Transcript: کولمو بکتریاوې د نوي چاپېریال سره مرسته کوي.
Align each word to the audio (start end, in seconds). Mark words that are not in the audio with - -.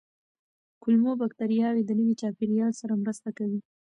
کولمو 0.81 1.11
بکتریاوې 1.21 1.81
د 1.85 1.91
نوي 1.99 2.15
چاپېریال 2.21 2.73
سره 2.81 2.93
مرسته 3.03 3.29
کوي. 3.37 3.59